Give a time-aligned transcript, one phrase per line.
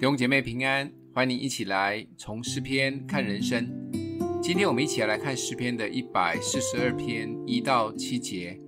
[0.00, 3.70] 弟兄姐妹平安，欢迎你一起来从诗篇看人生。
[4.42, 8.58] 今天我们一起来看诗篇的一百四十二篇一到七节。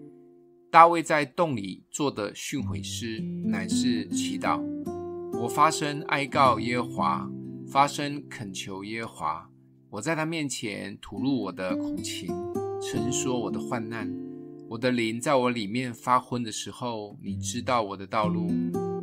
[0.70, 4.60] 大卫在洞里作的训诲诗，乃是祈祷。
[5.40, 7.30] 我发声哀告耶和华，
[7.66, 9.50] 发声恳求耶和华。
[9.88, 12.28] 我在他面前吐露我的苦情，
[12.82, 14.06] 陈说我的患难。
[14.68, 18.52] 我的灵在我里面发昏的时候，你知道我的道路。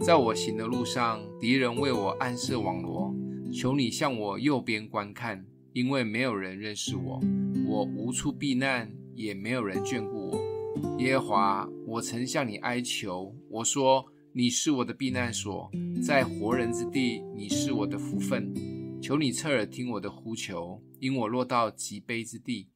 [0.01, 3.13] 在我行的路上，敌人为我暗设网罗。
[3.51, 7.19] 求你向我右边观看，因为没有人认识我，
[7.67, 10.99] 我无处避难，也没有人眷顾我。
[10.99, 15.69] 耶和华，我曾向你哀求，我说你是我的避难所，
[16.01, 18.53] 在活人之地，你是我的福分。
[19.01, 22.69] 求你侧耳听我的呼求，因我落到极卑之地。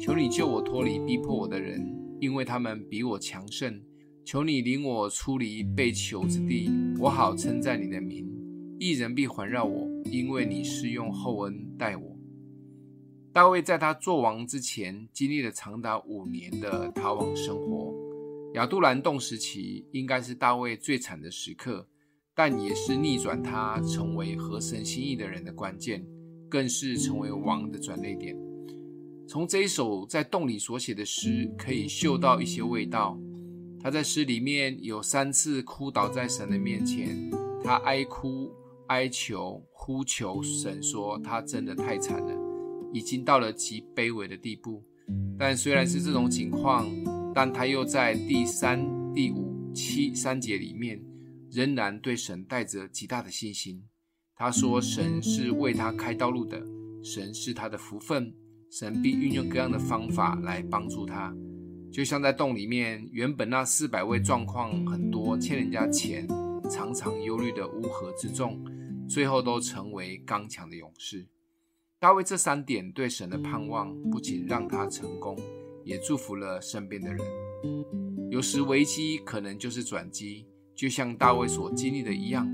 [0.00, 3.80] 求你救我脱离逼迫我的人，因为他们比我强盛。
[4.28, 8.30] 求你领我出离被囚之地，我好称赞你的名。
[8.78, 12.14] 一人必环绕我，因为你是用厚恩待我。
[13.32, 17.90] 大卫在他做王之前，经历了长达五年的逃亡生活。
[18.52, 21.88] 亚杜兰洞时期应该是大卫最惨的时刻，
[22.34, 26.04] 但也是逆转他成为合神心意的人的关键，
[26.50, 28.36] 更是成为王的转捩点。
[29.26, 33.18] 从这一首在洞里所写的诗，可以嗅到一些味道。
[33.80, 37.30] 他在诗里面有三次哭倒在神的面前，
[37.62, 38.50] 他哀哭、
[38.88, 42.34] 哀求、呼求神，说他真的太惨了，
[42.92, 44.82] 已经到了极卑微的地步。
[45.38, 46.86] 但虽然是这种情况，
[47.34, 51.00] 但他又在第三、第五、七三节里面，
[51.50, 53.84] 仍然对神带着极大的信心。
[54.34, 56.60] 他说：“神是为他开道路的，
[57.02, 58.34] 神是他的福分，
[58.70, 61.34] 神必运用各样的方法来帮助他。”
[61.90, 66.28] 就像在洞里面，原本那四百位状况很多、欠人家钱、
[66.70, 68.62] 常常忧虑的乌合之众，
[69.08, 71.26] 最后都成为刚强的勇士。
[71.98, 75.36] 大卫这三点对神的盼望，不仅让他成功，
[75.84, 77.18] 也祝福了身边的人。
[78.30, 80.46] 有时危机可能就是转机，
[80.76, 82.46] 就像大卫所经历的一样。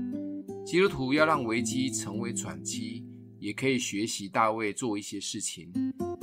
[0.65, 3.05] 基督徒要让危机成为转机，
[3.37, 5.71] 也可以学习大卫做一些事情，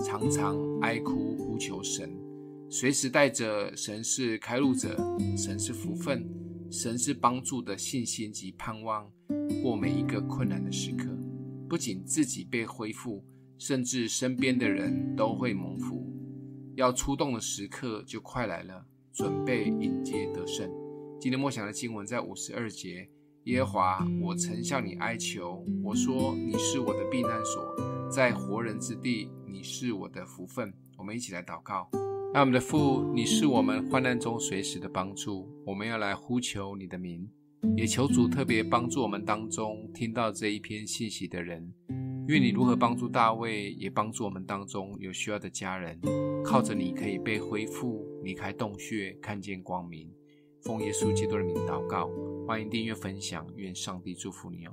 [0.03, 2.11] 常常哀哭呼求神。
[2.75, 4.97] 随时带着神是开路者，
[5.37, 6.27] 神是福分，
[6.71, 9.13] 神是帮助的信心及盼望，
[9.63, 11.07] 过每一个困难的时刻。
[11.69, 13.23] 不仅自己被恢复，
[13.59, 16.11] 甚至身边的人都会蒙福。
[16.75, 20.67] 要出动的时刻就快来了，准备迎接得胜。
[21.21, 23.07] 今天默想的经文在五十二节：
[23.45, 30.73] 耶和华，我曾向你哀求，我说你是我的避难所，在活人之地，你是我的福分。
[30.97, 31.91] 我们一起来祷告。
[32.35, 37.29] 爱我们的父，你是我们患难中随时的帮助，我们要来呼求你的名，
[37.77, 41.71] 也求主特别帮助我们当中听到这一篇信息的人。
[42.29, 46.01] 愿你如何帮助大卫，也帮助我们当中有需要的家人，
[46.43, 50.11] 靠着你可以被恢复，离开洞穴，看见光明。
[50.63, 52.09] 奉耶稣基督的名祷告，
[52.47, 54.73] 欢迎订阅分享，愿上帝祝福你哦。